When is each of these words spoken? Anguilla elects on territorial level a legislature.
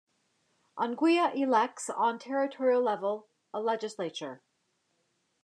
Anguilla 0.79 1.31
elects 1.35 1.87
on 1.87 2.17
territorial 2.17 2.81
level 2.81 3.27
a 3.53 3.61
legislature. 3.61 4.41